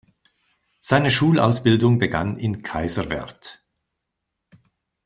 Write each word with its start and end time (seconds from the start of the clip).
Seine 0.79 1.11
Schulausbildung 1.11 1.99
begann 1.99 2.39
in 2.39 2.63
Kaiserswerth. 2.63 3.63